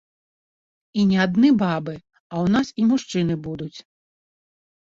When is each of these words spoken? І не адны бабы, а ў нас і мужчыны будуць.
І 1.01 1.03
не 1.09 1.17
адны 1.25 1.51
бабы, 1.63 1.93
а 2.31 2.35
ў 2.43 2.57
нас 2.57 2.67
і 2.85 2.89
мужчыны 2.93 3.33
будуць. 3.49 3.73